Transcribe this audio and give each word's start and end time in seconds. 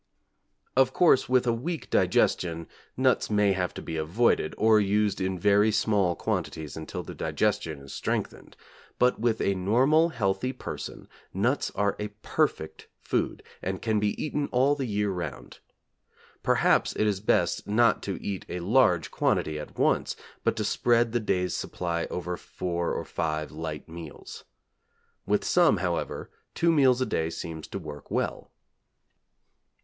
Of 0.75 0.93
course 0.93 1.29
with 1.29 1.45
a 1.45 1.53
weak 1.53 1.91
digestion 1.91 2.65
nuts 2.97 3.29
may 3.29 3.51
have 3.51 3.71
to 3.75 3.83
be 3.83 3.97
avoided, 3.97 4.55
or 4.57 4.79
used 4.79 5.21
in 5.21 5.37
very 5.37 5.71
small 5.71 6.15
quantities 6.15 6.75
until 6.75 7.03
the 7.03 7.13
digestion 7.13 7.81
is 7.81 7.93
strengthened; 7.93 8.57
but 8.97 9.19
with 9.19 9.39
a 9.41 9.53
normal, 9.53 10.09
healthy 10.09 10.53
person, 10.53 11.07
nuts 11.35 11.69
are 11.75 11.95
a 11.99 12.07
perfect 12.23 12.87
food 12.99 13.43
and 13.61 13.83
can 13.83 13.99
be 13.99 14.19
eaten 14.19 14.49
all 14.51 14.73
the 14.73 14.87
year 14.87 15.11
round. 15.11 15.59
Perhaps 16.41 16.95
it 16.95 17.05
is 17.05 17.19
best 17.19 17.67
not 17.67 18.01
to 18.01 18.19
eat 18.23 18.43
a 18.49 18.59
large 18.59 19.11
quantity 19.11 19.59
at 19.59 19.77
once, 19.77 20.15
but 20.43 20.55
to 20.55 20.63
spread 20.63 21.11
the 21.11 21.19
day's 21.19 21.55
supply 21.55 22.05
over 22.05 22.35
four 22.37 22.91
or 22.91 23.05
five 23.05 23.51
light 23.51 23.87
meals. 23.87 24.45
With 25.27 25.45
some, 25.45 25.77
however, 25.77 26.31
two 26.55 26.71
meals 26.71 27.01
a 27.01 27.05
day 27.05 27.29
seems 27.29 27.67
to 27.67 27.77
work 27.77 28.09
well. 28.09 28.49